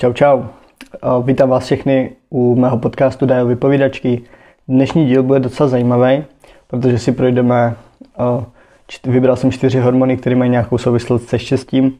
Čau, 0.00 0.12
čau. 0.12 0.42
Vítám 1.24 1.48
vás 1.48 1.64
všechny 1.64 2.10
u 2.30 2.54
mého 2.54 2.78
podcastu 2.78 3.26
Dajo 3.26 3.46
vypovídačky. 3.46 4.22
Dnešní 4.68 5.06
díl 5.06 5.22
bude 5.22 5.40
docela 5.40 5.68
zajímavý, 5.68 6.24
protože 6.66 6.98
si 6.98 7.12
projdeme, 7.12 7.74
vybral 9.04 9.36
jsem 9.36 9.52
čtyři 9.52 9.80
hormony, 9.80 10.16
které 10.16 10.36
mají 10.36 10.50
nějakou 10.50 10.78
souvislost 10.78 11.28
se 11.28 11.38
štěstím 11.38 11.98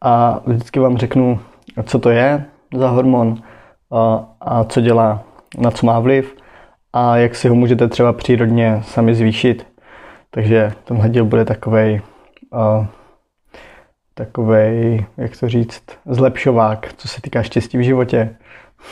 a 0.00 0.40
vždycky 0.46 0.80
vám 0.80 0.96
řeknu, 0.96 1.40
co 1.84 1.98
to 1.98 2.10
je 2.10 2.44
za 2.74 2.88
hormon 2.88 3.36
a 4.40 4.64
co 4.64 4.80
dělá, 4.80 5.22
na 5.58 5.70
co 5.70 5.86
má 5.86 6.00
vliv 6.00 6.36
a 6.92 7.16
jak 7.16 7.34
si 7.34 7.48
ho 7.48 7.54
můžete 7.54 7.88
třeba 7.88 8.12
přírodně 8.12 8.80
sami 8.82 9.14
zvýšit. 9.14 9.66
Takže 10.30 10.72
tenhle 10.84 11.08
díl 11.08 11.24
bude 11.24 11.44
takovej 11.44 12.00
takový, 14.14 15.06
jak 15.16 15.36
to 15.40 15.48
říct, 15.48 15.82
zlepšovák, 16.06 16.92
co 16.96 17.08
se 17.08 17.20
týká 17.20 17.42
štěstí 17.42 17.78
v 17.78 17.84
životě. 17.84 18.36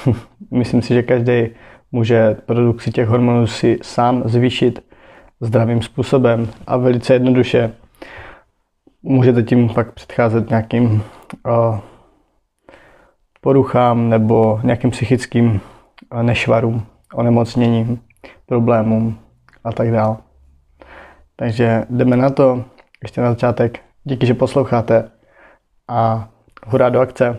Myslím 0.50 0.82
si, 0.82 0.94
že 0.94 1.02
každý 1.02 1.48
může 1.92 2.34
produkci 2.34 2.90
těch 2.90 3.08
hormonů 3.08 3.46
si 3.46 3.78
sám 3.82 4.22
zvýšit 4.24 4.84
zdravým 5.40 5.82
způsobem 5.82 6.48
a 6.66 6.77
velice 6.77 7.12
jednoduše. 7.12 7.72
Můžete 9.02 9.42
tím 9.42 9.68
pak 9.68 9.92
předcházet 9.92 10.50
nějakým 10.50 11.02
uh, 11.46 11.78
poruchám 13.41 14.08
nebo 14.08 14.60
nějakým 14.62 14.91
psychickým 14.91 15.60
nešvarům, 16.22 16.86
onemocněním, 17.14 18.00
problémům 18.46 19.18
a 19.64 19.72
tak 19.72 19.91
dále. 19.91 20.16
Takže 21.36 21.84
jdeme 21.91 22.16
na 22.16 22.30
to. 22.30 22.64
Ještě 23.02 23.20
na 23.20 23.30
začátek 23.30 23.80
Díky, 24.05 24.27
že 24.27 24.34
posloucháte 24.34 25.11
a 25.88 26.29
hurá 26.66 26.88
do 26.88 27.01
akce. 27.01 27.37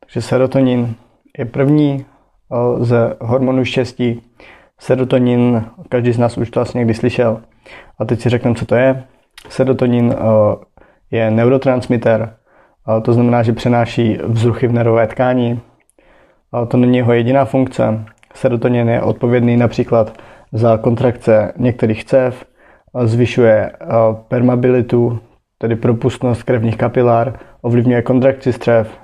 Takže 0.00 0.22
serotonin 0.22 0.94
je 1.38 1.44
první 1.44 2.06
ze 2.80 3.16
hormonů 3.20 3.64
štěstí. 3.64 4.22
Serotonin, 4.80 5.64
každý 5.88 6.12
z 6.12 6.18
nás 6.18 6.38
už 6.38 6.50
to 6.50 6.60
asi 6.60 6.78
někdy 6.78 6.94
slyšel. 6.94 7.40
A 7.98 8.04
teď 8.04 8.20
si 8.20 8.28
řekneme, 8.28 8.56
co 8.56 8.66
to 8.66 8.74
je. 8.74 9.04
Serotonin 9.48 10.14
je 11.10 11.30
neurotransmitter, 11.30 12.36
to 13.02 13.12
znamená, 13.12 13.42
že 13.42 13.52
přenáší 13.52 14.18
vzruchy 14.24 14.66
v 14.66 14.72
nervové 14.72 15.06
tkání. 15.06 15.60
To 16.68 16.76
není 16.76 16.96
jeho 16.96 17.12
jediná 17.12 17.44
funkce. 17.44 18.04
Serotonin 18.34 18.88
je 18.88 19.02
odpovědný 19.02 19.56
například 19.56 20.18
za 20.52 20.76
kontrakce 20.76 21.52
některých 21.56 22.04
cév, 22.04 22.44
zvyšuje 23.04 23.72
permabilitu, 24.28 25.20
tedy 25.58 25.76
propustnost 25.76 26.42
krevních 26.42 26.76
kapilár, 26.76 27.38
ovlivňuje 27.62 28.02
kontrakci 28.02 28.52
střev, 28.52 28.98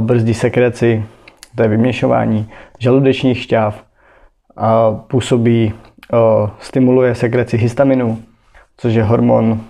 brzdí 0.00 0.34
sekreci, 0.34 1.04
to 1.56 1.62
je 1.62 1.68
vyměšování 1.68 2.50
žaludečních 2.78 3.42
šťáv, 3.42 3.84
a 4.56 4.90
působí, 4.92 5.72
stimuluje 6.58 7.14
sekreci 7.14 7.56
histaminu, 7.56 8.18
což 8.76 8.94
je 8.94 9.02
hormon, 9.02 9.60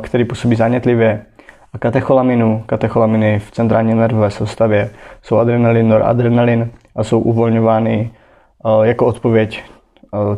který 0.00 0.24
působí 0.24 0.56
zánětlivě, 0.56 1.26
a 1.72 1.78
katecholaminu. 1.78 2.62
Katecholaminy 2.66 3.38
v 3.38 3.50
centrální 3.50 3.94
nervové 3.94 4.30
soustavě 4.30 4.90
jsou 5.22 5.36
adrenalin, 5.36 5.88
noradrenalin 5.88 6.70
a 6.96 7.04
jsou 7.04 7.20
uvolňovány 7.20 8.10
jako 8.82 9.06
odpověď 9.06 9.62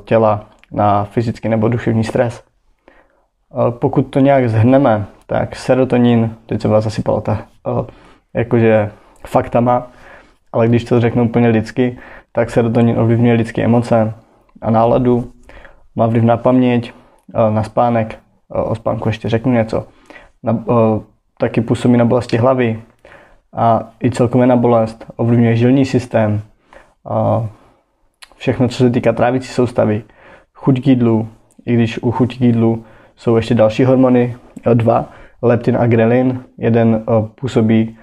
těla 0.05 0.51
na 0.73 1.05
fyzický 1.05 1.49
nebo 1.49 1.69
duševní 1.69 2.05
stres. 2.05 2.43
Pokud 3.71 4.03
to 4.03 4.21
nějak 4.21 4.49
zhrneme, 4.49 5.05
tak 5.27 5.57
serotonin, 5.57 6.37
teď 6.47 6.63
se 6.63 6.69
vás 6.69 6.85
zasypalo 6.85 7.21
ta, 7.21 7.47
jakože 8.35 8.91
faktama, 9.27 9.87
ale 10.53 10.69
když 10.69 10.85
to 10.85 11.01
řeknu 11.01 11.25
úplně 11.25 11.49
lidsky, 11.49 11.99
tak 12.33 12.51
serotonin 12.51 12.99
ovlivňuje 12.99 13.35
lidské 13.35 13.63
emoce 13.65 14.15
a 14.63 14.71
náladu, 14.71 15.33
má 15.97 16.07
vliv 16.07 16.23
na 16.23 16.37
paměť, 16.37 16.93
na 17.51 17.63
spánek, 17.63 18.19
o 18.49 18.75
spánku 18.75 19.09
ještě 19.09 19.29
řeknu 19.29 19.53
něco, 19.53 19.87
na, 20.43 20.65
taky 21.39 21.61
působí 21.61 21.97
na 21.97 22.05
bolesti 22.05 22.37
hlavy 22.37 22.83
a 23.53 23.91
i 24.05 24.11
celkově 24.11 24.47
na 24.47 24.57
bolest, 24.57 25.07
ovlivňuje 25.17 25.57
žilní 25.57 25.85
systém, 25.85 26.41
všechno, 28.37 28.69
co 28.69 28.77
se 28.77 28.91
týká 28.91 29.13
trávicí 29.13 29.49
soustavy, 29.49 30.03
chuť 30.55 30.83
k 30.83 30.87
jídlu, 30.87 31.29
i 31.67 31.75
když 31.75 31.99
u 32.03 32.11
chuť 32.11 32.39
k 32.39 32.41
jídlu 32.41 32.85
jsou 33.17 33.37
ještě 33.37 33.55
další 33.55 33.85
hormony, 33.85 34.37
dva, 34.75 35.09
leptin 35.43 35.77
a 35.77 35.87
grelin. 35.87 36.45
Jeden 36.59 37.05
působí 37.41 37.97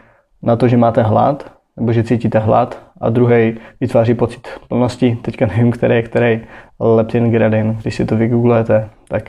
na 0.44 0.56
to, 0.56 0.68
že 0.68 0.78
máte 0.78 1.04
hlad, 1.04 1.52
nebo 1.78 1.94
že 1.94 2.04
cítíte 2.04 2.40
hlad, 2.40 2.90
a 3.02 3.10
druhý 3.10 3.58
vytváří 3.80 4.14
pocit 4.14 4.48
plnosti. 4.68 5.18
Teďka 5.22 5.46
nevím, 5.46 5.72
který 5.72 5.96
je 5.96 6.02
který 6.02 6.42
leptin, 6.80 7.32
grelin. 7.32 7.78
Když 7.82 7.96
si 7.96 8.06
to 8.06 8.18
vygooglujete, 8.18 8.90
tak 9.08 9.24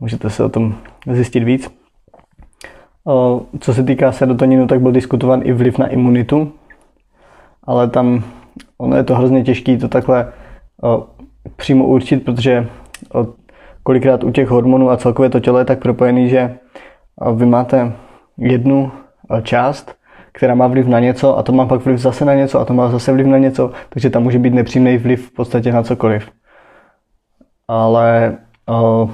můžete 0.00 0.30
se 0.30 0.44
o 0.44 0.48
tom 0.48 0.74
zjistit 1.12 1.44
víc. 1.44 1.70
Co 3.60 3.74
se 3.74 3.82
týká 3.82 4.12
serotoninu, 4.12 4.66
tak 4.66 4.80
byl 4.80 4.92
diskutován 4.92 5.40
i 5.44 5.52
vliv 5.52 5.78
na 5.78 5.86
imunitu, 5.86 6.52
ale 7.64 7.88
tam 7.88 8.24
ono 8.78 8.96
je 8.96 9.02
to 9.04 9.14
hrozně 9.14 9.42
těžké 9.42 9.76
to 9.76 9.88
takhle 9.88 10.32
přímo 11.56 11.86
určit, 11.86 12.24
protože 12.24 12.68
kolikrát 13.82 14.24
u 14.24 14.30
těch 14.30 14.48
hormonů 14.48 14.90
a 14.90 14.96
celkově 14.96 15.30
to 15.30 15.40
tělo 15.40 15.58
je 15.58 15.64
tak 15.64 15.78
propojený, 15.78 16.28
že 16.28 16.58
vy 17.34 17.46
máte 17.46 17.92
jednu 18.38 18.92
část, 19.42 19.94
která 20.32 20.54
má 20.54 20.66
vliv 20.66 20.86
na 20.86 21.00
něco 21.00 21.38
a 21.38 21.42
to 21.42 21.52
má 21.52 21.66
pak 21.66 21.84
vliv 21.84 21.98
zase 21.98 22.24
na 22.24 22.34
něco 22.34 22.60
a 22.60 22.64
to 22.64 22.74
má 22.74 22.88
zase 22.88 23.12
vliv 23.12 23.26
na 23.26 23.38
něco, 23.38 23.70
takže 23.88 24.10
tam 24.10 24.22
může 24.22 24.38
být 24.38 24.54
nepřímý 24.54 24.98
vliv 24.98 25.28
v 25.28 25.34
podstatě 25.34 25.72
na 25.72 25.82
cokoliv. 25.82 26.30
Ale 27.68 28.38
o, 28.68 29.10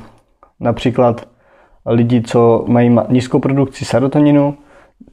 například 0.60 1.28
lidi, 1.86 2.22
co 2.22 2.64
mají 2.68 2.96
nízkou 3.08 3.38
produkci 3.38 3.84
serotoninu, 3.84 4.54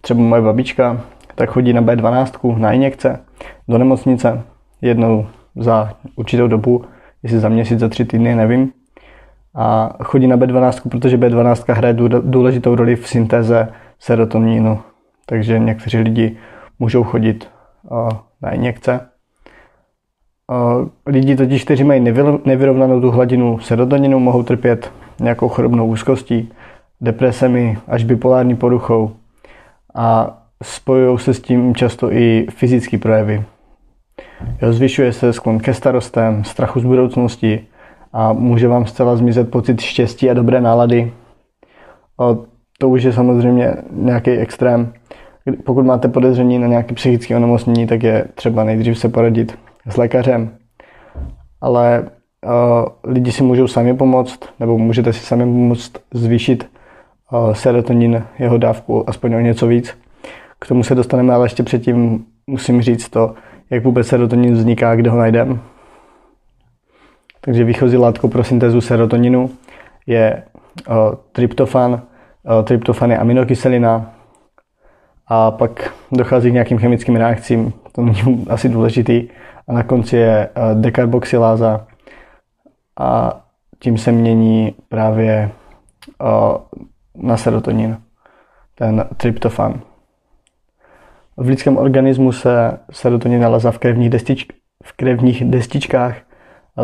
třeba 0.01 0.19
moje 0.19 0.41
babička, 0.41 1.01
tak 1.35 1.49
chodí 1.49 1.73
na 1.73 1.81
B12, 1.81 2.57
na 2.57 2.71
injekce, 2.71 3.19
do 3.67 3.77
nemocnice 3.77 4.41
jednou 4.81 5.27
za 5.55 5.93
určitou 6.15 6.47
dobu, 6.47 6.85
jestli 7.23 7.39
za 7.39 7.49
měsíc, 7.49 7.79
za 7.79 7.89
tři 7.89 8.05
týdny, 8.05 8.35
nevím 8.35 8.71
a 9.55 9.93
chodí 10.03 10.27
na 10.27 10.37
B12, 10.37 10.89
protože 10.89 11.17
B12 11.17 11.73
hraje 11.73 11.93
důležitou 12.21 12.75
roli 12.75 12.95
v 12.95 13.07
syntéze 13.07 13.67
serotoninu. 13.99 14.79
Takže 15.25 15.59
někteří 15.59 15.97
lidi 15.97 16.37
můžou 16.79 17.03
chodit 17.03 17.49
na 18.41 18.51
injekce. 18.51 18.99
Lidi 21.05 21.35
totiž, 21.35 21.63
kteří 21.63 21.83
mají 21.83 22.13
nevyrovnanou 22.45 23.01
tu 23.01 23.11
hladinu 23.11 23.59
serotoninu, 23.59 24.19
mohou 24.19 24.43
trpět 24.43 24.91
nějakou 25.19 25.47
chorobnou 25.47 25.87
úzkostí, 25.87 26.51
depresemi 27.01 27.77
až 27.87 28.03
bipolární 28.03 28.55
poruchou 28.55 29.11
a 29.95 30.37
spojují 30.63 31.19
se 31.19 31.33
s 31.33 31.41
tím 31.41 31.75
často 31.75 32.11
i 32.11 32.47
fyzické 32.49 32.97
projevy. 32.97 33.43
Zvyšuje 34.69 35.13
se 35.13 35.33
sklon 35.33 35.59
ke 35.59 35.73
starostem, 35.73 36.43
strachu 36.43 36.79
z 36.79 36.83
budoucnosti, 36.83 37.67
a 38.13 38.33
může 38.33 38.67
vám 38.67 38.85
zcela 38.85 39.15
zmizet 39.15 39.51
pocit 39.51 39.81
štěstí 39.81 40.29
a 40.29 40.33
dobré 40.33 40.61
nálady. 40.61 41.13
A 42.19 42.37
to 42.79 42.89
už 42.89 43.03
je 43.03 43.13
samozřejmě 43.13 43.73
nějaký 43.91 44.31
extrém. 44.31 44.93
Pokud 45.65 45.85
máte 45.85 46.07
podezření 46.07 46.59
na 46.59 46.67
nějaké 46.67 46.95
psychické 46.95 47.35
onemocnění, 47.35 47.87
tak 47.87 48.03
je 48.03 48.25
třeba 48.35 48.63
nejdřív 48.63 48.97
se 48.97 49.09
poradit 49.09 49.59
s 49.89 49.97
lékařem. 49.97 50.49
Ale 51.61 52.03
uh, 52.03 53.11
lidi 53.13 53.31
si 53.31 53.43
můžou 53.43 53.67
sami 53.67 53.93
pomoct, 53.93 54.39
nebo 54.59 54.77
můžete 54.77 55.13
si 55.13 55.19
sami 55.19 55.43
pomoct 55.43 55.91
zvýšit 56.13 56.69
uh, 57.31 57.53
serotonin, 57.53 58.23
jeho 58.39 58.57
dávku 58.57 59.09
aspoň 59.09 59.33
o 59.33 59.39
něco 59.39 59.67
víc. 59.67 59.97
K 60.59 60.67
tomu 60.67 60.83
se 60.83 60.95
dostaneme, 60.95 61.33
ale 61.33 61.45
ještě 61.45 61.63
předtím 61.63 62.25
musím 62.47 62.81
říct 62.81 63.09
to, 63.09 63.33
jak 63.69 63.83
vůbec 63.83 64.07
serotonin 64.07 64.53
vzniká, 64.53 64.95
kde 64.95 65.09
ho 65.09 65.17
najdeme. 65.17 65.59
Takže 67.45 67.63
výchozí 67.63 67.97
látkou 67.97 68.27
pro 68.27 68.43
syntézu 68.43 68.81
serotoninu 68.81 69.49
je 70.05 70.43
uh, 70.89 70.95
tryptofan. 71.31 71.91
Uh, 71.91 72.63
tryptofan 72.63 73.11
je 73.11 73.17
aminokyselina 73.17 74.13
a 75.27 75.51
pak 75.51 75.93
dochází 76.11 76.49
k 76.49 76.53
nějakým 76.53 76.77
chemickým 76.77 77.15
reakcím, 77.15 77.73
to 77.91 78.01
není 78.01 78.45
asi 78.49 78.69
důležitý. 78.69 79.29
A 79.67 79.73
na 79.73 79.83
konci 79.83 80.17
je 80.17 80.49
uh, 80.49 80.81
dekarboxyláza 80.81 81.87
a 82.99 83.39
tím 83.79 83.97
se 83.97 84.11
mění 84.11 84.75
právě 84.89 85.51
na 87.15 87.37
serotonin, 87.37 87.97
ten 88.75 89.05
tryptofan. 89.17 89.81
V 91.37 91.47
lidském 91.47 91.77
organismu 91.77 92.31
se 92.31 92.79
serotonin 92.91 93.41
nalezá 93.41 93.71
v 93.71 93.77
krevních, 93.77 94.09
destič, 94.09 94.47
v 94.83 94.93
krevních 94.93 95.45
destičkách 95.45 96.15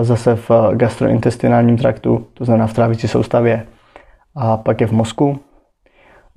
zase 0.01 0.35
v 0.35 0.51
gastrointestinálním 0.73 1.77
traktu, 1.77 2.27
to 2.33 2.45
znamená 2.45 2.67
v 2.67 2.73
trávicí 2.73 3.07
soustavě 3.07 3.65
a 4.35 4.57
pak 4.57 4.81
je 4.81 4.87
v 4.87 4.91
mozku. 4.91 5.39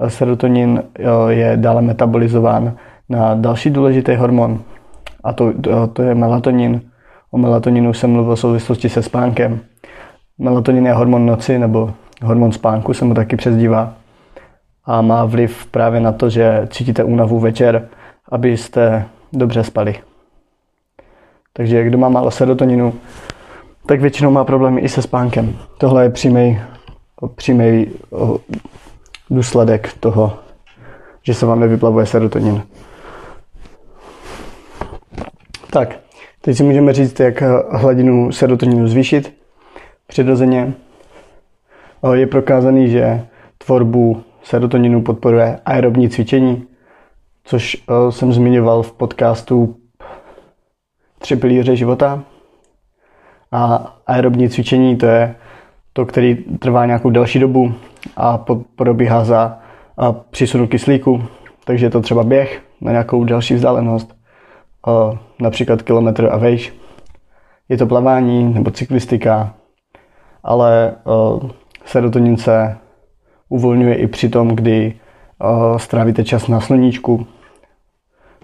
Serotonin 0.08 0.82
je 1.28 1.56
dále 1.56 1.82
metabolizován 1.82 2.76
na 3.08 3.34
další 3.34 3.70
důležitý 3.70 4.14
hormon, 4.14 4.60
a 5.24 5.32
to, 5.32 5.52
to, 5.60 5.86
to 5.86 6.02
je 6.02 6.14
melatonin. 6.14 6.80
O 7.30 7.38
melatoninu 7.38 7.92
jsem 7.92 8.10
mluvil 8.10 8.36
v 8.36 8.40
souvislosti 8.40 8.88
se 8.88 9.02
spánkem. 9.02 9.60
Melatonin 10.38 10.86
je 10.86 10.92
hormon 10.92 11.26
noci, 11.26 11.58
nebo 11.58 11.92
hormon 12.22 12.52
spánku 12.52 12.94
se 12.94 13.04
mu 13.04 13.14
taky 13.14 13.36
přezdívá. 13.36 13.94
A 14.84 15.02
má 15.02 15.24
vliv 15.24 15.66
právě 15.66 16.00
na 16.00 16.12
to, 16.12 16.30
že 16.30 16.68
cítíte 16.70 17.04
únavu 17.04 17.38
večer, 17.38 17.88
abyste 18.28 19.04
dobře 19.32 19.64
spali. 19.64 19.94
Takže 21.52 21.84
kdo 21.84 21.98
má 21.98 22.08
málo 22.08 22.30
serotoninu, 22.30 22.94
tak 23.86 24.00
většinou 24.00 24.30
má 24.30 24.44
problémy 24.44 24.80
i 24.80 24.88
se 24.88 25.02
spánkem. 25.02 25.58
Tohle 25.78 26.02
je 26.02 26.10
přímý, 26.10 26.60
přímý 27.34 27.86
důsledek 29.30 29.92
toho, 30.00 30.38
že 31.22 31.34
se 31.34 31.46
vám 31.46 31.60
nevyplavuje 31.60 32.06
serotonin. 32.06 32.62
Tak, 35.70 35.98
teď 36.40 36.56
si 36.56 36.62
můžeme 36.62 36.92
říct, 36.92 37.20
jak 37.20 37.42
hladinu 37.70 38.32
serotoninu 38.32 38.88
zvýšit 38.88 39.34
přirozeně. 40.06 40.72
Je 42.12 42.26
prokázaný, 42.26 42.88
že 42.90 43.26
tvorbu 43.58 44.22
serotoninu 44.42 45.02
podporuje 45.02 45.58
aerobní 45.64 46.08
cvičení, 46.10 46.66
což 47.44 47.76
jsem 48.10 48.32
zmiňoval 48.32 48.82
v 48.82 48.92
podcastu 48.92 49.76
Tři 51.18 51.36
pilíře 51.36 51.76
života. 51.76 52.24
A 53.52 53.94
aerobní 54.06 54.48
cvičení 54.48 54.96
to 54.96 55.06
je 55.06 55.34
to, 55.92 56.06
který 56.06 56.34
trvá 56.34 56.86
nějakou 56.86 57.10
delší 57.10 57.38
dobu 57.38 57.74
a 58.16 58.44
probíhá 58.76 59.24
za 59.24 59.58
přísunu 60.30 60.66
kyslíku. 60.66 61.22
Takže 61.64 61.86
je 61.86 61.90
to 61.90 62.00
třeba 62.00 62.24
běh 62.24 62.62
na 62.80 62.90
nějakou 62.90 63.24
další 63.24 63.54
vzdálenost, 63.54 64.16
například 65.40 65.82
kilometr 65.82 66.28
a 66.32 66.36
vejš. 66.36 66.74
Je 67.68 67.76
to 67.76 67.86
plavání 67.86 68.54
nebo 68.54 68.70
cyklistika, 68.70 69.54
ale 70.42 70.94
serotonin 71.84 72.36
se 72.36 72.76
uvolňuje 73.48 73.94
i 73.94 74.06
při 74.06 74.28
tom, 74.28 74.48
kdy 74.48 74.94
strávíte 75.76 76.24
čas 76.24 76.48
na 76.48 76.60
sluníčku, 76.60 77.26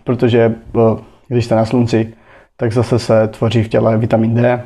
protože 0.05 0.55
když 1.29 1.45
jste 1.45 1.55
na 1.55 1.65
slunci, 1.65 2.15
tak 2.57 2.73
zase 2.73 2.99
se 2.99 3.29
tvoří 3.29 3.63
v 3.63 3.69
těle 3.69 3.99
vitamin 3.99 4.35
D 4.35 4.65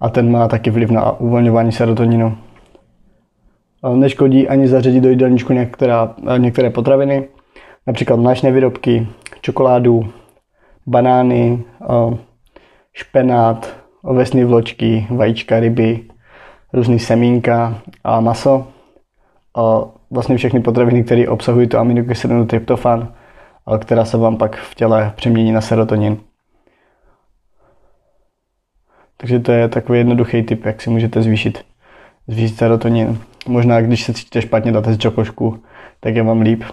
a 0.00 0.08
ten 0.08 0.30
má 0.30 0.48
taky 0.48 0.70
vliv 0.70 0.90
na 0.90 1.20
uvolňování 1.20 1.72
serotoninu. 1.72 2.36
Neškodí 3.94 4.48
ani 4.48 4.68
zařadit 4.68 5.00
do 5.00 5.08
jídelníčku 5.08 5.52
některá, 5.52 6.14
některé 6.36 6.70
potraviny, 6.70 7.28
například 7.86 8.16
mléčné 8.16 8.52
výrobky, 8.52 9.06
čokoládu, 9.40 10.08
banány, 10.86 11.64
špenát, 12.92 13.76
ovesné 14.02 14.44
vločky, 14.44 15.06
vajíčka, 15.10 15.60
ryby, 15.60 16.00
různý 16.72 16.98
semínka 16.98 17.78
a 18.04 18.20
maso. 18.20 18.66
Vlastně 20.10 20.36
všechny 20.36 20.60
potraviny, 20.60 21.04
které 21.04 21.28
obsahují 21.28 21.68
to 21.68 21.78
aminokyselinu 21.78 22.46
tryptofan, 22.46 23.14
která 23.78 24.04
se 24.04 24.16
vám 24.16 24.36
pak 24.36 24.56
v 24.56 24.74
těle 24.74 25.12
přemění 25.16 25.52
na 25.52 25.60
serotonin. 25.60 26.16
Takže 29.20 29.38
to 29.38 29.52
je 29.52 29.68
takový 29.68 29.98
jednoduchý 29.98 30.42
tip, 30.42 30.64
jak 30.64 30.82
si 30.82 30.90
můžete 30.90 31.22
zvýšit, 31.22 31.64
zvýšit 32.28 32.56
serotonin. 32.56 33.18
Možná, 33.48 33.80
když 33.80 34.04
se 34.04 34.14
cítíte 34.14 34.42
špatně, 34.42 34.72
dáte 34.72 34.92
si 34.92 34.98
čokošku, 34.98 35.62
tak 36.00 36.16
je 36.16 36.22
vám 36.22 36.40
líp. 36.40 36.64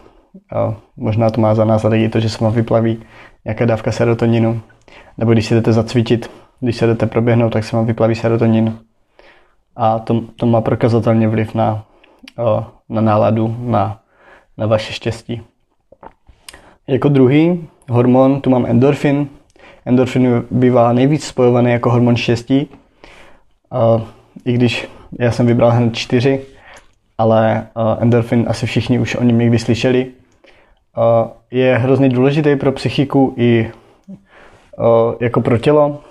A 0.56 0.76
možná 0.98 1.30
to 1.30 1.42
má 1.42 1.56
za 1.56 1.66
následek 1.66 2.02
i 2.02 2.10
to, 2.10 2.20
že 2.20 2.30
se 2.30 2.44
vám 2.44 2.54
vyplaví 2.54 3.04
nějaká 3.46 3.66
dávka 3.66 3.92
serotoninu. 3.92 4.62
Nebo 5.18 5.34
když 5.34 5.46
si 5.46 5.56
jdete 5.56 5.74
zacvičit, 5.74 6.32
když 6.60 6.76
se 6.76 6.88
jdete 6.88 7.06
proběhnout, 7.06 7.54
tak 7.54 7.64
se 7.64 7.76
vám 7.76 7.86
vyplaví 7.86 8.16
serotonin. 8.16 8.78
A 9.76 10.00
to, 10.00 10.22
to 10.36 10.46
má 10.46 10.62
prokazatelně 10.62 11.28
vliv 11.28 11.56
na, 11.56 11.86
na 12.90 13.02
náladu, 13.02 13.56
na, 13.60 14.00
na 14.58 14.68
vaše 14.68 14.94
štěstí. 14.94 15.42
Jako 16.88 17.10
druhý 17.10 17.68
hormon 17.90 18.42
tu 18.42 18.50
mám 18.50 18.66
endorfin, 18.66 19.28
endorfin 19.88 20.44
bývá 20.52 20.94
nejvíc 20.94 21.26
spojovaný 21.26 21.72
jako 21.72 21.90
hormon 21.90 22.16
štěstí. 22.16 22.70
I 24.46 24.54
když 24.54 24.88
já 25.20 25.32
jsem 25.32 25.46
vybral 25.46 25.72
hned 25.72 25.96
čtyři, 25.96 26.42
ale 27.18 27.68
endorfin 28.00 28.46
asi 28.48 28.66
všichni 28.66 29.00
už 29.00 29.16
o 29.16 29.24
něm 29.24 29.38
někdy 29.38 29.60
slyšeli. 29.60 30.08
Je 31.52 31.78
hrozně 31.78 32.10
důležitý 32.10 32.56
pro 32.56 32.72
psychiku 32.72 33.34
i 33.38 33.72
jako 35.20 35.42
pro 35.42 35.58
tělo, 35.58 36.02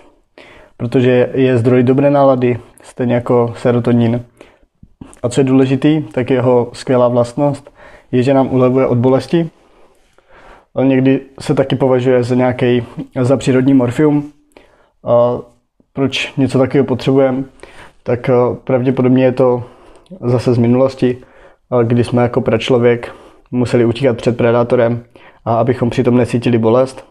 protože 0.76 1.31
je 1.34 1.58
zdroj 1.58 1.82
dobré 1.82 2.11
nálady, 2.11 2.58
stejně 2.82 3.14
jako 3.14 3.55
serotonin. 3.56 4.25
A 5.23 5.28
co 5.28 5.40
je 5.40 5.44
důležitý, 5.44 6.02
tak 6.02 6.31
jeho 6.31 6.70
skvělá 6.73 7.08
vlastnost 7.08 7.70
je, 8.12 8.23
že 8.23 8.34
nám 8.34 8.55
ulevuje 8.55 8.87
od 8.87 8.99
bolesti 8.99 9.50
ale 10.76 10.87
někdy 10.87 11.20
se 11.40 11.55
taky 11.55 11.76
považuje 11.76 12.23
za 12.23 12.34
nějaký 12.34 12.87
za 13.20 13.37
přírodní 13.37 13.75
morfium. 13.75 14.32
A 15.05 15.38
proč 15.93 16.37
něco 16.37 16.58
takového 16.58 16.84
potřebujeme? 16.84 17.44
Tak 18.02 18.31
pravděpodobně 18.64 19.25
je 19.25 19.32
to 19.32 19.64
zase 20.20 20.55
z 20.55 20.58
minulosti, 20.58 21.19
kdy 21.84 22.05
jsme 22.05 22.23
jako 22.23 22.40
pračlověk 22.40 23.14
museli 23.50 23.84
utíkat 23.84 24.17
před 24.17 24.37
predátorem 24.37 25.05
a 25.44 25.55
abychom 25.55 25.90
přitom 25.90 26.17
necítili 26.17 26.58
bolest, 26.58 27.06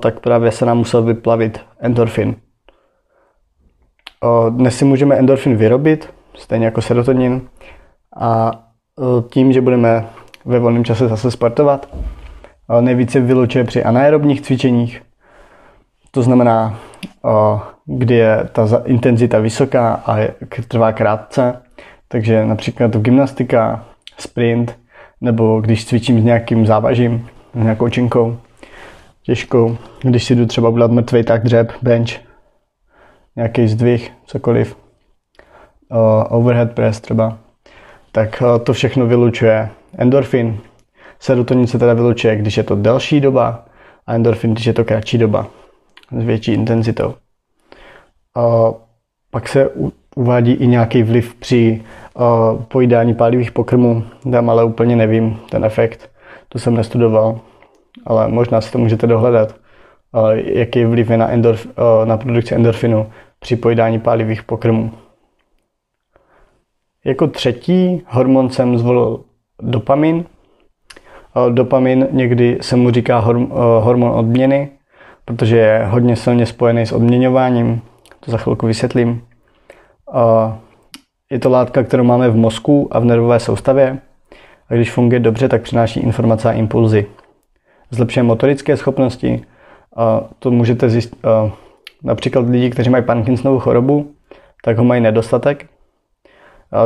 tak 0.00 0.20
právě 0.20 0.50
se 0.50 0.66
nám 0.66 0.78
musel 0.78 1.02
vyplavit 1.02 1.60
endorfin. 1.78 2.36
Dnes 4.50 4.78
si 4.78 4.84
můžeme 4.84 5.16
endorfin 5.16 5.56
vyrobit, 5.56 6.08
stejně 6.34 6.64
jako 6.64 6.82
serotonin, 6.82 7.48
a 8.20 8.50
tím, 9.30 9.52
že 9.52 9.60
budeme 9.60 10.06
ve 10.44 10.58
volném 10.58 10.84
čase 10.84 11.08
zase 11.08 11.30
sportovat. 11.30 11.96
Nejvíce 12.80 13.20
vylučuje 13.20 13.64
při 13.64 13.84
anaerobních 13.84 14.40
cvičeních. 14.40 15.02
To 16.10 16.22
znamená, 16.22 16.78
kdy 17.86 18.14
je 18.14 18.48
ta 18.52 18.82
intenzita 18.84 19.38
vysoká 19.38 20.02
a 20.06 20.16
trvá 20.68 20.92
krátce. 20.92 21.62
Takže 22.08 22.46
například 22.46 22.96
gymnastika, 22.96 23.84
sprint, 24.18 24.78
nebo 25.20 25.60
když 25.60 25.86
cvičím 25.86 26.20
s 26.20 26.24
nějakým 26.24 26.66
závažím, 26.66 27.28
s 27.54 27.62
nějakou 27.62 27.88
činkou, 27.88 28.36
těžkou, 29.22 29.76
když 30.02 30.24
si 30.24 30.34
jdu 30.34 30.46
třeba 30.46 30.68
udělat 30.68 30.90
mrtvý 30.90 31.24
tak 31.24 31.44
dřep, 31.44 31.72
bench, 31.82 32.10
nějaký 33.36 33.68
zdvih, 33.68 34.12
cokoliv, 34.26 34.76
overhead 36.28 36.72
press 36.72 37.00
třeba, 37.00 37.38
tak 38.12 38.42
to 38.64 38.72
všechno 38.72 39.06
vylučuje 39.06 39.70
endorfin. 39.98 40.58
Serotonin 41.20 41.66
se 41.66 41.78
teda 41.78 41.94
vylučuje, 41.94 42.36
když 42.36 42.56
je 42.56 42.62
to 42.62 42.76
delší 42.76 43.20
doba 43.20 43.64
a 44.06 44.14
endorfin, 44.14 44.52
když 44.52 44.66
je 44.66 44.72
to 44.72 44.84
kratší 44.84 45.18
doba 45.18 45.46
s 46.18 46.24
větší 46.24 46.52
intenzitou. 46.52 47.14
A 48.34 48.72
pak 49.30 49.48
se 49.48 49.70
uvádí 50.16 50.52
i 50.52 50.66
nějaký 50.66 51.02
vliv 51.02 51.34
při 51.34 51.82
pojídání 52.68 53.14
pálivých 53.14 53.52
pokrmů. 53.52 54.04
Tam 54.32 54.50
ale 54.50 54.64
úplně 54.64 54.96
nevím 54.96 55.40
ten 55.50 55.64
efekt. 55.64 56.10
To 56.48 56.58
jsem 56.58 56.74
nestudoval, 56.74 57.40
ale 58.06 58.28
možná 58.28 58.60
si 58.60 58.72
to 58.72 58.78
můžete 58.78 59.06
dohledat. 59.06 59.54
Jaký 60.34 60.84
vliv 60.84 61.10
je 61.10 61.16
na, 61.16 61.28
endorf, 61.28 61.66
na 62.04 62.16
produkci 62.16 62.54
endorfinu 62.54 63.10
při 63.40 63.56
pojídání 63.56 64.00
pálivých 64.00 64.42
pokrmů. 64.42 64.92
Jako 67.04 67.26
třetí 67.26 68.02
hormon 68.06 68.50
jsem 68.50 68.78
zvolil 68.78 69.24
dopamin. 69.64 70.24
Dopamin 71.50 72.08
někdy 72.10 72.58
se 72.60 72.76
mu 72.76 72.90
říká 72.90 73.18
hormon 73.80 74.10
odměny, 74.10 74.68
protože 75.24 75.56
je 75.56 75.86
hodně 75.86 76.16
silně 76.16 76.46
spojený 76.46 76.86
s 76.86 76.92
odměňováním. 76.92 77.80
To 78.20 78.30
za 78.30 78.38
chvilku 78.38 78.66
vysvětlím. 78.66 79.22
Je 81.30 81.38
to 81.38 81.50
látka, 81.50 81.82
kterou 81.82 82.04
máme 82.04 82.30
v 82.30 82.36
mozku 82.36 82.88
a 82.90 82.98
v 82.98 83.04
nervové 83.04 83.40
soustavě. 83.40 83.98
A 84.70 84.74
když 84.74 84.92
funguje 84.92 85.20
dobře, 85.20 85.48
tak 85.48 85.62
přináší 85.62 86.00
informace 86.00 86.48
a 86.48 86.52
impulzy. 86.52 87.06
Zlepšuje 87.90 88.22
motorické 88.22 88.76
schopnosti. 88.76 89.44
To 90.38 90.50
můžete 90.50 90.90
zjistit. 90.90 91.18
Například 92.02 92.48
lidi, 92.48 92.70
kteří 92.70 92.90
mají 92.90 93.04
Parkinsonovu 93.04 93.60
chorobu, 93.60 94.10
tak 94.64 94.78
ho 94.78 94.84
mají 94.84 95.00
nedostatek. 95.00 95.66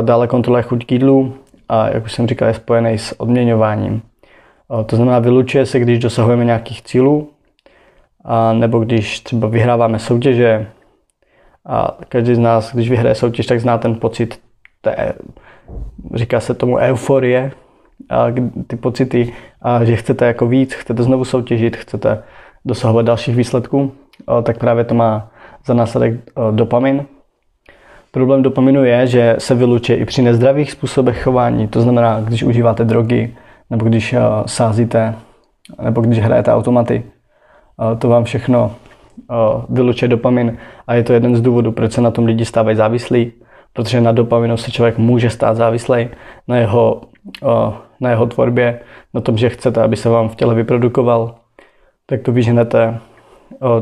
Dále 0.01 0.27
kontroluje 0.27 0.63
chuť 0.63 0.85
k 0.85 0.91
jídlu, 0.91 1.33
a 1.69 1.89
jak 1.89 2.05
už 2.05 2.11
jsem 2.13 2.27
říkal, 2.27 2.47
je 2.47 2.53
spojený 2.53 2.97
s 2.97 3.19
odměňováním. 3.19 4.01
To 4.85 4.95
znamená, 4.95 5.19
vylučuje 5.19 5.65
se, 5.65 5.79
když 5.79 5.99
dosahujeme 5.99 6.45
nějakých 6.45 6.81
cílů, 6.81 7.29
a 8.25 8.53
nebo 8.53 8.79
když 8.79 9.19
třeba 9.19 9.47
vyhráváme 9.47 9.99
soutěže 9.99 10.67
a 11.65 11.97
každý 12.09 12.35
z 12.35 12.39
nás, 12.39 12.73
když 12.73 12.89
vyhraje 12.89 13.15
soutěž, 13.15 13.45
tak 13.45 13.59
zná 13.59 13.77
ten 13.77 13.95
pocit 13.95 14.39
té, 14.81 15.13
říká 16.13 16.39
se 16.39 16.53
tomu 16.53 16.77
euforie, 16.77 17.51
ty 18.67 18.75
pocity, 18.75 19.33
že 19.83 19.95
chcete 19.95 20.25
jako 20.25 20.47
víc, 20.47 20.73
chcete 20.73 21.03
znovu 21.03 21.25
soutěžit, 21.25 21.77
chcete 21.77 22.23
dosahovat 22.65 23.05
dalších 23.05 23.35
výsledků, 23.35 23.91
tak 24.43 24.57
právě 24.57 24.83
to 24.83 24.95
má 24.95 25.31
za 25.65 25.73
následek 25.73 26.13
dopamin. 26.51 27.05
Problém 28.11 28.41
dopaminu 28.41 28.83
je, 28.83 29.07
že 29.07 29.35
se 29.37 29.55
vylučuje 29.55 29.97
i 29.97 30.05
při 30.05 30.21
nezdravých 30.21 30.71
způsobech 30.71 31.23
chování, 31.23 31.67
to 31.67 31.81
znamená, 31.81 32.21
když 32.21 32.43
užíváte 32.43 32.85
drogy, 32.85 33.35
nebo 33.69 33.85
když 33.85 34.15
sázíte, 34.45 35.15
nebo 35.81 36.01
když 36.01 36.19
hrajete 36.19 36.53
automaty. 36.53 37.03
To 37.99 38.09
vám 38.09 38.23
všechno 38.23 38.71
vylučuje 39.69 40.09
dopamin 40.09 40.57
a 40.87 40.93
je 40.93 41.03
to 41.03 41.13
jeden 41.13 41.35
z 41.35 41.41
důvodů, 41.41 41.71
proč 41.71 41.91
se 41.91 42.01
na 42.01 42.11
tom 42.11 42.25
lidi 42.25 42.45
stávají 42.45 42.77
závislí, 42.77 43.31
protože 43.73 44.01
na 44.01 44.11
dopaminu 44.11 44.57
se 44.57 44.71
člověk 44.71 44.97
může 44.97 45.29
stát 45.29 45.57
závislý 45.57 46.09
na 46.47 46.57
jeho, 46.57 47.01
na 47.99 48.09
jeho 48.09 48.25
tvorbě, 48.25 48.79
na 49.13 49.21
tom, 49.21 49.37
že 49.37 49.49
chcete, 49.49 49.81
aby 49.81 49.95
se 49.95 50.09
vám 50.09 50.29
v 50.29 50.35
těle 50.35 50.55
vyprodukoval, 50.55 51.35
tak 52.05 52.21
to 52.21 52.31
vyženete 52.31 52.99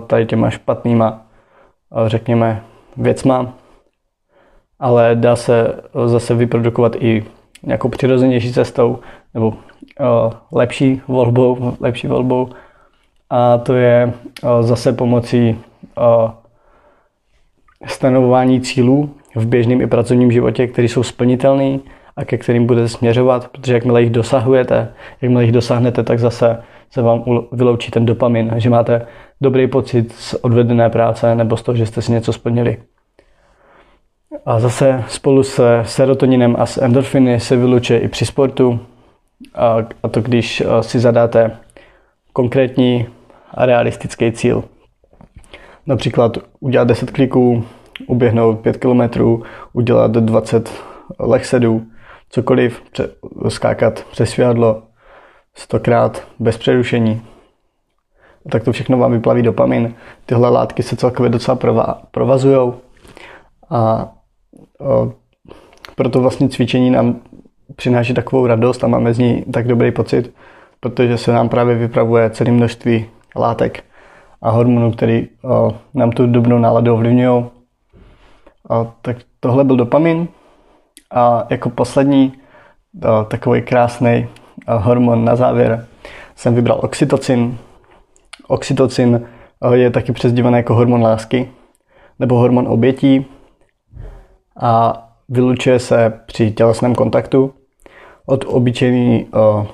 tady 0.08 0.26
těma 0.26 0.50
špatnýma, 0.50 1.22
řekněme, 2.08 2.62
věcma, 2.98 3.54
ale 4.80 5.16
dá 5.16 5.36
se 5.36 5.82
zase 6.06 6.36
vyprodukovat 6.36 6.96
i 7.00 7.26
nějakou 7.64 7.90
přirozenější 7.90 8.54
cestou 8.54 9.00
nebo 9.34 9.54
lepší 10.52 11.02
volbou, 11.08 11.74
lepší 11.80 12.08
volbou 12.08 12.50
a 13.30 13.58
to 13.58 13.74
je 13.74 14.14
zase 14.62 14.94
pomocí 14.94 15.60
stanovování 17.86 18.62
cílů 18.62 19.10
v 19.36 19.48
běžném 19.48 19.82
i 19.82 19.88
pracovním 19.88 20.32
životě, 20.32 20.68
které 20.68 20.88
jsou 20.88 21.04
splnitelné 21.04 21.80
a 22.16 22.26
ke 22.26 22.38
kterým 22.38 22.66
budete 22.66 22.88
směřovat, 22.88 23.48
protože 23.48 23.74
jakmile 23.74 24.02
jich 24.02 24.12
dosahujete, 24.12 24.94
jakmile 25.22 25.44
jich 25.44 25.52
dosáhnete, 25.52 26.04
tak 26.04 26.20
zase 26.20 26.64
se 26.90 27.02
vám 27.02 27.24
vyloučí 27.52 27.92
ten 27.92 28.06
dopamin, 28.06 28.54
že 28.58 28.70
máte 28.70 29.08
dobrý 29.42 29.68
pocit 29.68 30.12
z 30.12 30.34
odvedené 30.34 30.90
práce 30.90 31.36
nebo 31.36 31.58
z 31.58 31.62
toho, 31.64 31.76
že 31.76 31.86
jste 31.86 32.02
si 32.02 32.12
něco 32.12 32.34
splnili. 32.34 32.78
A 34.46 34.60
zase 34.60 35.04
spolu 35.08 35.44
se 35.44 35.82
serotoninem 35.86 36.56
a 36.60 36.66
s 36.66 36.82
endorfiny 36.82 37.40
se 37.40 37.58
vylučuje 37.58 38.00
i 38.00 38.08
při 38.08 38.26
sportu. 38.26 38.80
A 40.04 40.08
to 40.12 40.22
když 40.22 40.64
si 40.82 41.00
zadáte 41.00 41.58
konkrétní 42.34 43.08
a 43.54 43.66
realistický 43.66 44.32
cíl. 44.32 44.64
Například 45.86 46.38
udělat 46.60 46.88
10 46.88 47.12
kliků, 47.12 47.66
uběhnout 48.08 48.60
5 48.60 48.78
km, 48.78 49.02
udělat 49.74 50.12
20 50.12 50.84
lechsedů, 51.20 51.86
cokoliv, 52.30 52.82
skákat 53.48 54.06
přes 54.12 54.30
svědlo 54.30 54.84
stokrát 55.56 56.28
bez 56.40 56.58
přerušení. 56.58 57.22
Tak 58.52 58.64
to 58.64 58.72
všechno 58.72 58.98
vám 58.98 59.12
vyplaví 59.12 59.42
dopamin. 59.42 59.96
Tyhle 60.26 60.50
látky 60.50 60.84
se 60.84 60.96
celkově 60.96 61.30
docela 61.30 61.58
provazují 62.12 62.74
a 63.70 64.12
proto 65.96 66.22
vlastně 66.22 66.50
cvičení 66.50 66.90
nám 66.90 67.16
přináší 67.76 68.14
takovou 68.14 68.48
radost 68.48 68.84
a 68.84 68.88
máme 68.88 69.14
z 69.14 69.20
ní 69.20 69.46
tak 69.54 69.68
dobrý 69.68 69.92
pocit, 69.92 70.34
protože 70.80 71.18
se 71.18 71.34
nám 71.34 71.50
právě 71.50 71.76
vypravuje 71.76 72.30
celé 72.30 72.52
množství 72.52 73.06
látek 73.36 73.84
a 74.42 74.50
hormonů, 74.50 74.92
který 74.92 75.28
o, 75.44 75.76
nám 75.94 76.12
tu 76.12 76.28
dobrou 76.28 76.58
náladu 76.58 76.94
ovlivňují. 76.94 77.46
Tak 79.02 79.18
tohle 79.40 79.64
byl 79.64 79.76
dopamin. 79.76 80.28
A 81.12 81.48
jako 81.50 81.70
poslední 81.70 82.34
o, 83.06 83.24
takový 83.24 83.62
krásný 83.62 84.28
hormon 84.68 85.26
na 85.26 85.36
závěr 85.36 85.88
jsem 86.36 86.56
vybral 86.56 86.80
oxytocin. 86.84 87.58
Oxytocin 88.48 89.28
je 89.74 89.92
taky 89.92 90.12
přezdívaný 90.12 90.58
jako 90.58 90.76
hormon 90.76 91.02
lásky 91.02 91.50
nebo 92.20 92.38
hormon 92.38 92.68
obětí 92.68 93.26
a 94.60 95.04
vylučuje 95.30 95.80
se 95.80 96.20
při 96.26 96.52
tělesném 96.52 96.96
kontaktu 96.96 97.54
od 98.26 98.46
obyčejného 98.48 99.68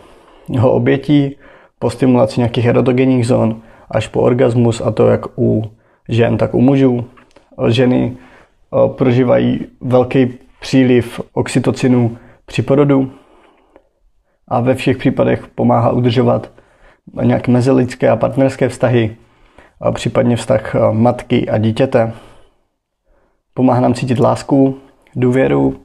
obětí 0.72 1.36
po 1.80 1.90
stimulaci 1.90 2.40
nějakých 2.40 2.66
erotogenních 2.66 3.28
zón 3.28 3.62
až 3.92 4.08
po 4.08 4.22
orgasmus 4.22 4.82
a 4.82 4.92
to 4.92 5.08
jak 5.08 5.40
u 5.40 5.63
žen, 6.10 6.38
tak 6.38 6.54
u 6.54 6.62
mužů. 6.62 7.06
Ženy 7.68 8.18
prožívají 8.88 9.60
velký 9.82 10.34
příliv 10.62 11.22
oxytocinu 11.34 12.18
při 12.46 12.62
porodu 12.62 13.12
a 14.48 14.60
ve 14.60 14.75
všech 14.75 14.98
případech 14.98 15.48
pomáhá 15.48 15.92
udržovat 15.92 16.52
nějaké 17.24 17.52
mezilidské 17.52 18.10
a 18.10 18.16
partnerské 18.16 18.70
vztahy, 18.70 19.16
a 19.82 19.92
případně 19.92 20.36
vztah 20.36 20.75
matky 20.92 21.50
a 21.50 21.58
dítěte. 21.58 22.13
Pomáhá 23.53 23.81
nám 23.81 23.93
cítit 23.93 24.19
lásku, 24.19 24.77
důvěru 25.15 25.75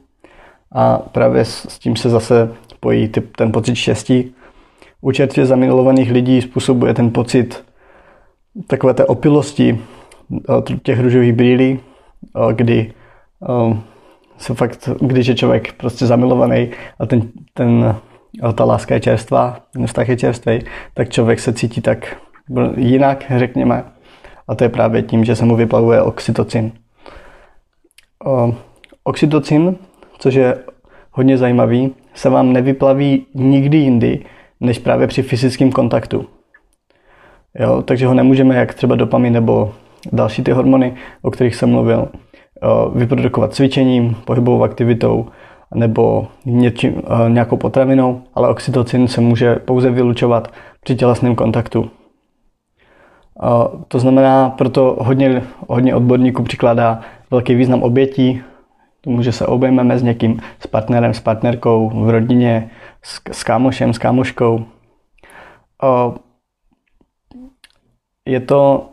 a 0.73 0.99
právě 0.99 1.45
s 1.45 1.79
tím 1.79 1.97
se 1.97 2.11
zase 2.11 2.51
pojí 2.81 3.09
ten 3.37 3.53
pocit 3.53 3.75
štěstí 3.75 4.35
u 5.01 5.13
čerstvě 5.13 5.47
zamilovaných 5.47 6.11
lidí 6.11 6.43
způsobuje 6.43 6.95
ten 6.95 7.11
pocit 7.11 7.65
takové 8.67 8.95
té 8.95 9.05
opilosti 9.05 9.79
eh, 10.51 10.77
těch 10.83 11.01
růžových 11.01 11.33
brýlí, 11.33 11.81
eh, 11.81 12.55
kdy 12.55 12.93
eh, 13.49 13.77
se 14.39 14.55
fakt, 14.55 14.89
když 15.01 15.27
je 15.27 15.35
člověk 15.35 15.73
prostě 15.73 16.07
zamilovaný 16.07 16.71
a 16.99 17.07
ten, 17.07 17.29
ten, 17.55 17.97
ta 18.55 18.65
láska 18.65 18.95
je 18.95 19.01
čerstvá, 19.01 19.61
ten 19.73 19.87
vztah 19.87 20.09
je 20.09 20.17
čerstvý, 20.17 20.59
tak 20.95 21.09
člověk 21.09 21.41
se 21.41 21.53
cítí 21.53 21.81
tak 21.81 22.17
jinak, 22.77 23.25
řekněme. 23.37 23.85
A 24.49 24.55
to 24.55 24.65
je 24.65 24.69
právě 24.69 25.03
tím, 25.03 25.25
že 25.25 25.37
se 25.37 25.45
mu 25.45 25.57
vyplavuje 25.57 26.03
oxytocin. 26.03 26.73
Oxytocin, 29.05 29.77
což 30.19 30.35
je 30.35 30.59
hodně 31.13 31.39
zajímavý, 31.39 31.95
se 32.15 32.31
vám 32.31 32.53
nevyplaví 32.53 33.27
nikdy 33.35 33.77
jindy, 33.77 34.25
než 34.61 34.79
právě 34.79 35.07
při 35.07 35.23
fyzickém 35.23 35.73
kontaktu. 35.73 36.27
Jo, 37.61 37.83
takže 37.83 38.07
ho 38.07 38.15
nemůžeme, 38.15 38.55
jak 38.55 38.75
třeba 38.75 38.97
dopamin 38.97 39.33
nebo 39.33 39.73
další 40.13 40.43
ty 40.43 40.53
hormony, 40.53 40.95
o 41.23 41.31
kterých 41.31 41.55
jsem 41.55 41.71
mluvil, 41.71 42.09
vyprodukovat 42.95 43.55
cvičením, 43.55 44.17
pohybovou 44.25 44.63
aktivitou 44.63 45.27
nebo 45.75 46.27
něčím, 46.45 47.03
nějakou 47.29 47.57
potravinou, 47.57 48.23
ale 48.35 48.49
oxytocin 48.49 49.09
se 49.09 49.21
může 49.21 49.55
pouze 49.55 49.91
vylučovat 49.91 50.53
při 50.85 50.97
tělesném 50.97 51.35
kontaktu. 51.35 51.91
To 53.89 53.99
znamená, 53.99 54.51
proto 54.51 54.97
hodně, 55.01 55.43
hodně 55.69 55.95
odborníků 55.95 56.43
přikládá 56.43 57.01
velký 57.31 57.55
význam 57.55 57.83
obětí, 57.83 58.43
tomu, 59.01 59.23
že 59.23 59.33
se 59.33 59.47
obejmeme 59.47 59.99
s 59.99 60.03
někým, 60.03 60.41
s 60.61 60.67
partnerem, 60.67 61.15
s 61.15 61.21
partnerkou, 61.21 61.91
v 61.95 62.11
rodině, 62.11 62.71
s, 63.03 63.21
s 63.33 63.45
kámošem, 63.45 63.93
s 63.93 63.99
kámoškou. 63.99 64.65
O, 65.83 66.15
je 68.29 68.41
to 68.41 68.91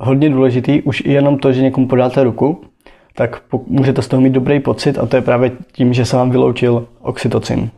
hodně 0.00 0.30
důležitý, 0.30 0.82
už 0.82 1.00
i 1.00 1.12
jenom 1.12 1.38
to, 1.38 1.52
že 1.52 1.62
někomu 1.62 1.88
podáte 1.88 2.24
ruku, 2.24 2.64
tak 3.14 3.42
můžete 3.66 4.02
z 4.02 4.08
toho 4.08 4.20
mít 4.20 4.32
dobrý 4.32 4.60
pocit 4.60 4.98
a 4.98 5.06
to 5.06 5.16
je 5.16 5.22
právě 5.22 5.52
tím, 5.72 5.92
že 5.92 6.04
se 6.04 6.16
vám 6.16 6.30
vyloučil 6.30 6.86
oxytocin. 7.00 7.70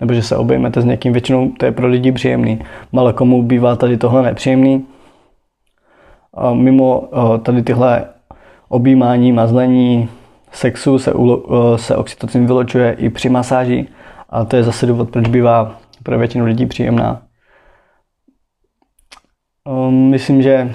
Nebo 0.00 0.14
že 0.14 0.22
se 0.22 0.36
obejmete 0.36 0.80
s 0.80 0.84
někým, 0.84 1.12
většinou 1.12 1.50
to 1.50 1.64
je 1.66 1.72
pro 1.72 1.86
lidi 1.86 2.12
příjemný. 2.12 2.60
Malo 2.92 3.12
komu 3.12 3.42
bývá 3.42 3.76
tady 3.76 3.96
tohle 3.96 4.22
nepříjemný. 4.22 4.86
A 6.34 6.54
mimo 6.54 7.08
tady 7.42 7.62
tyhle 7.62 8.08
objímání, 8.68 9.32
mazlení, 9.32 10.08
sexu 10.52 10.98
se, 10.98 11.12
se 11.76 11.96
oxytocin 11.96 12.46
vyločuje 12.46 12.92
i 12.92 13.10
při 13.10 13.28
masáži 13.28 13.88
a 14.30 14.44
to 14.44 14.56
je 14.56 14.62
zase 14.62 14.86
důvod, 14.86 15.10
proč 15.10 15.28
bývá 15.28 15.78
pro 16.02 16.18
většinu 16.18 16.44
lidí 16.44 16.66
příjemná. 16.66 17.22
Um, 19.64 20.10
myslím, 20.10 20.42
že 20.42 20.74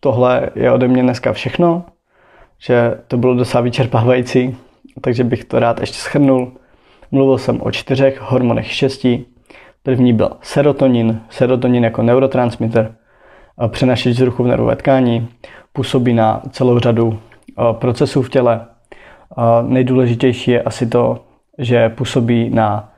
tohle 0.00 0.50
je 0.54 0.72
ode 0.72 0.88
mě 0.88 1.02
dneska 1.02 1.32
všechno, 1.32 1.84
že 2.58 3.00
to 3.08 3.16
bylo 3.16 3.34
docela 3.34 3.60
vyčerpávající, 3.60 4.56
takže 5.00 5.24
bych 5.24 5.44
to 5.44 5.58
rád 5.58 5.80
ještě 5.80 5.98
schrnul. 5.98 6.52
Mluvil 7.10 7.38
jsem 7.38 7.60
o 7.62 7.70
čtyřech 7.70 8.20
hormonech 8.20 8.72
štěstí. 8.72 9.26
První 9.82 10.12
byl 10.12 10.30
serotonin. 10.42 11.20
Serotonin 11.30 11.84
jako 11.84 12.02
neurotransmitter 12.02 12.94
přenašeč 13.68 14.16
vzruchu 14.16 14.42
v 14.42 14.46
nervové 14.46 14.76
tkání, 14.76 15.28
působí 15.78 16.14
na 16.14 16.42
celou 16.50 16.78
řadu 16.78 17.18
procesů 17.72 18.22
v 18.22 18.30
těle. 18.30 18.66
Nejdůležitější 19.62 20.50
je 20.50 20.62
asi 20.62 20.86
to, 20.86 21.20
že 21.58 21.88
působí 21.88 22.50
na 22.50 22.92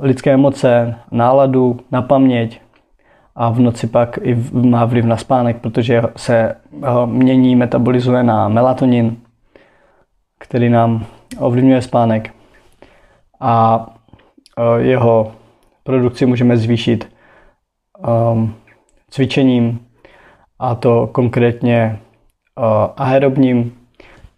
lidské 0.00 0.32
emoce, 0.32 0.94
náladu, 1.10 1.80
na 1.92 2.02
paměť 2.02 2.60
a 3.36 3.50
v 3.50 3.60
noci 3.60 3.86
pak 3.86 4.18
i 4.22 4.36
má 4.52 4.84
vliv 4.84 5.04
na 5.04 5.16
spánek, 5.16 5.60
protože 5.60 6.02
se 6.16 6.56
mění, 7.06 7.56
metabolizuje 7.56 8.22
na 8.22 8.48
melatonin, 8.48 9.16
který 10.38 10.68
nám 10.68 11.04
ovlivňuje 11.38 11.82
spánek. 11.82 12.34
A 13.40 13.86
jeho 14.76 15.32
produkci 15.84 16.26
můžeme 16.26 16.56
zvýšit 16.56 17.12
um, 18.32 18.54
cvičením 19.10 19.89
a 20.60 20.74
to 20.74 21.06
konkrétně 21.12 21.98
uh, 22.58 22.64
aerobním, 22.96 23.72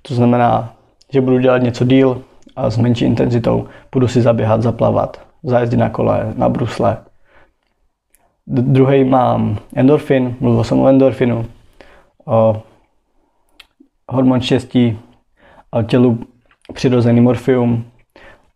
to 0.03 0.15
znamená, 0.15 0.75
že 1.13 1.21
budu 1.21 1.39
dělat 1.39 1.63
něco 1.63 1.85
díl 1.85 2.23
a 2.57 2.71
s 2.71 2.79
menší 2.79 3.05
intenzitou, 3.05 3.67
budu 3.93 4.09
si 4.09 4.23
zaběhat, 4.23 4.63
zaplavat, 4.63 5.21
zajezdit 5.43 5.79
na 5.79 5.91
kole, 5.91 6.33
na 6.37 6.49
brusle. 6.49 6.97
Druhý 8.47 9.05
mám 9.05 9.59
endorfin, 9.75 10.37
mluvil 10.41 10.65
jsem 10.65 10.79
o 10.79 10.89
endorfinu, 10.89 11.47
o 12.27 12.63
hormon 14.09 14.41
štěstí, 14.41 14.99
o 15.71 15.83
tělu 15.83 16.19
přirozený 16.73 17.21
morfium, 17.21 17.85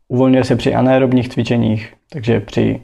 uvolňuje 0.08 0.44
se 0.44 0.56
při 0.56 0.74
anaerobních 0.74 1.28
cvičeních, 1.28 1.94
takže 2.12 2.40
při 2.40 2.80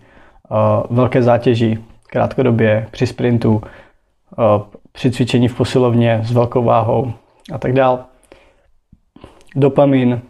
uh, 0.51 0.97
velké 0.97 1.23
zátěži, 1.23 1.79
krátkodobě, 2.07 2.89
při 2.91 3.07
sprintu, 3.07 3.57
uh, 3.57 3.63
při 4.93 5.11
cvičení 5.11 5.49
v 5.49 5.57
posilovně 5.57 6.21
s 6.25 6.33
velkou 6.33 6.63
váhou 6.63 7.13
a 7.53 7.59
tak 7.59 7.73
dále. 7.73 7.99
Dopamin, 9.57 10.23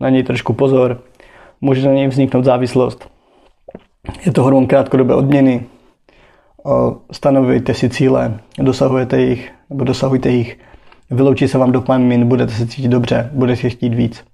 na 0.00 0.08
něj 0.08 0.22
trošku 0.22 0.52
pozor, 0.52 1.02
může 1.60 1.88
na 1.88 1.94
něj 1.94 2.08
vzniknout 2.08 2.44
závislost. 2.44 3.10
Je 4.26 4.32
to 4.32 4.42
hormon 4.42 4.66
krátkodobé 4.66 5.14
odměny, 5.14 5.66
stanovujte 7.12 7.74
si 7.74 7.90
cíle, 7.90 8.40
dosahujete 8.58 9.20
jich, 9.20 9.52
nebo 9.70 9.84
dosahujte 9.84 10.28
jich, 10.28 10.58
vyloučí 11.10 11.48
se 11.48 11.58
vám 11.58 11.72
dopamin, 11.72 12.28
budete 12.28 12.52
se 12.52 12.66
cítit 12.66 12.88
dobře, 12.88 13.30
budete 13.32 13.70
chtít 13.70 13.94
víc. 13.94 14.24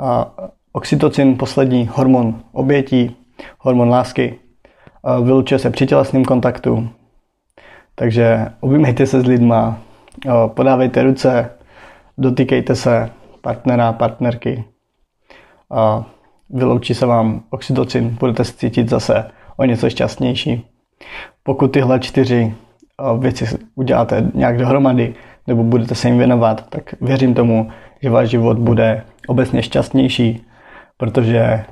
A 0.00 0.34
oxytocin, 0.72 1.38
poslední 1.38 1.90
hormon 1.92 2.40
obětí, 2.52 3.16
hormon 3.58 3.88
lásky, 3.88 4.38
vylučuje 5.22 5.58
se 5.58 5.70
při 5.70 5.86
tělesném 5.86 6.24
kontaktu, 6.24 6.88
takže 7.94 8.46
objímejte 8.60 9.06
se 9.06 9.20
s 9.20 9.26
lidma, 9.26 9.78
podávejte 10.46 11.02
ruce, 11.02 11.50
dotýkejte 12.18 12.74
se 12.74 13.10
partnera, 13.40 13.92
partnerky 13.92 14.64
a 15.70 16.04
vyloučí 16.50 16.94
se 16.94 17.06
vám 17.06 17.42
oxytocin, 17.50 18.16
budete 18.20 18.44
se 18.44 18.52
cítit 18.52 18.88
zase 18.88 19.30
o 19.56 19.64
něco 19.64 19.90
šťastnější. 19.90 20.66
Pokud 21.42 21.68
tyhle 21.68 22.00
čtyři 22.00 22.54
věci 23.18 23.58
uděláte 23.74 24.30
nějak 24.34 24.58
dohromady, 24.58 25.14
nebo 25.46 25.64
budete 25.64 25.94
se 25.94 26.08
jim 26.08 26.18
věnovat, 26.18 26.68
tak 26.68 26.94
věřím 27.00 27.34
tomu, 27.34 27.70
že 28.02 28.10
váš 28.10 28.28
život 28.28 28.58
bude 28.58 29.02
obecně 29.26 29.62
šťastnější, 29.62 30.46
protože 30.96 31.64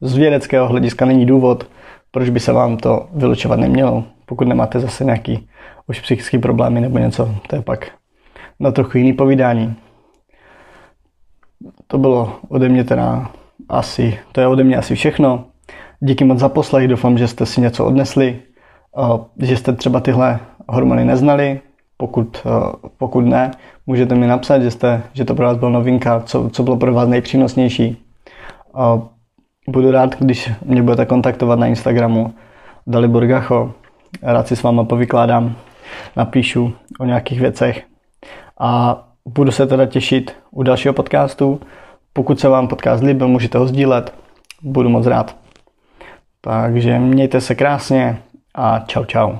z 0.00 0.16
vědeckého 0.16 0.68
hlediska 0.68 1.04
není 1.04 1.26
důvod, 1.26 1.66
proč 2.10 2.28
by 2.28 2.40
se 2.40 2.52
vám 2.52 2.76
to 2.76 3.08
vylučovat 3.12 3.60
nemělo, 3.60 4.04
pokud 4.30 4.48
nemáte 4.48 4.80
zase 4.80 5.04
nějaký 5.04 5.48
už 5.86 6.00
psychický 6.00 6.38
problémy 6.38 6.80
nebo 6.80 6.98
něco, 6.98 7.34
to 7.46 7.56
je 7.56 7.62
pak 7.62 7.90
na 8.60 8.70
trochu 8.70 8.98
jiný 8.98 9.12
povídání. 9.12 9.76
To 11.86 11.98
bylo 11.98 12.32
ode 12.48 12.68
mě 12.68 12.84
teda 12.84 13.30
asi, 13.68 14.18
to 14.32 14.40
je 14.40 14.46
ode 14.46 14.64
mě 14.64 14.76
asi 14.76 14.94
všechno. 14.94 15.44
Díky 16.00 16.24
moc 16.24 16.38
za 16.38 16.48
poslech, 16.48 16.88
doufám, 16.88 17.18
že 17.18 17.28
jste 17.28 17.46
si 17.46 17.60
něco 17.60 17.86
odnesli, 17.86 18.38
že 19.38 19.56
jste 19.56 19.72
třeba 19.72 20.00
tyhle 20.00 20.40
hormony 20.68 21.04
neznali, 21.04 21.60
pokud, 21.96 22.46
pokud 22.98 23.20
ne, 23.20 23.50
můžete 23.86 24.14
mi 24.14 24.26
napsat, 24.26 24.62
že, 24.62 24.70
jste, 24.70 25.02
že 25.12 25.24
to 25.24 25.34
pro 25.34 25.46
vás 25.46 25.56
byla 25.56 25.70
novinka, 25.70 26.20
co, 26.20 26.50
co 26.50 26.62
bylo 26.62 26.76
pro 26.76 26.94
vás 26.94 27.08
nejpřínosnější. 27.08 28.06
Budu 29.68 29.90
rád, 29.90 30.16
když 30.18 30.50
mě 30.64 30.82
budete 30.82 31.06
kontaktovat 31.06 31.58
na 31.58 31.66
Instagramu 31.66 32.34
Dalibor 32.86 33.26
Gacho. 33.26 33.74
Rád 34.22 34.48
si 34.48 34.56
s 34.56 34.62
váma 34.62 34.84
povykládám, 34.84 35.56
napíšu 36.16 36.72
o 37.00 37.04
nějakých 37.04 37.40
věcech. 37.40 37.84
A 38.58 39.02
budu 39.24 39.50
se 39.50 39.66
teda 39.66 39.86
těšit 39.86 40.36
u 40.50 40.62
dalšího 40.62 40.94
podcastu. 40.94 41.60
Pokud 42.12 42.40
se 42.40 42.48
vám 42.48 42.68
podcast 42.68 43.02
líbil, 43.02 43.28
můžete 43.28 43.58
ho 43.58 43.66
sdílet. 43.66 44.14
Budu 44.62 44.88
moc 44.88 45.06
rád. 45.06 45.36
Takže 46.40 46.98
mějte 46.98 47.40
se 47.40 47.54
krásně 47.54 48.22
a 48.54 48.78
čau 48.78 49.04
čau. 49.04 49.32